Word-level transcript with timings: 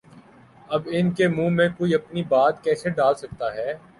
اب 0.69 0.87
ان 0.91 1.11
کے 1.11 1.27
منہ 1.27 1.49
میں 1.49 1.67
کوئی 1.77 1.93
اپنی 1.95 2.23
بات 2.29 2.63
کیسے 2.63 2.89
ڈال 2.91 3.13
سکتا 3.15 3.53
ہے؟ 3.55 3.73